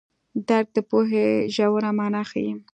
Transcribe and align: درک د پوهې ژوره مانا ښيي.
درک 0.47 0.67
د 0.75 0.77
پوهې 0.89 1.27
ژوره 1.55 1.91
مانا 1.97 2.21
ښيي. 2.29 2.51